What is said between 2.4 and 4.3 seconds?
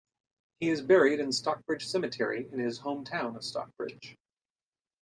in his home town of Stockbridge.